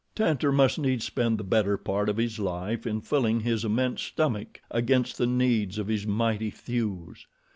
Tantor 0.15 0.51
must 0.51 0.79
needs 0.79 1.05
spend 1.05 1.37
the 1.37 1.43
better 1.43 1.77
part 1.77 2.09
of 2.09 2.17
his 2.17 2.39
life 2.39 2.87
in 2.87 3.01
filling 3.01 3.41
his 3.41 3.63
immense 3.63 4.01
stomach 4.01 4.59
against 4.71 5.19
the 5.19 5.27
needs 5.27 5.77
of 5.77 5.87
his 5.89 6.07
mighty 6.07 6.49
thews. 6.49 7.27